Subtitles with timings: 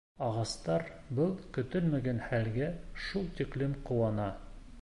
[0.27, 0.85] Ағастар
[1.19, 2.73] был көтөлмәгән хәлгә
[3.09, 4.31] шул тиклем ҡыуана.